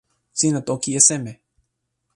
[0.39, 1.33] sina toki e seme?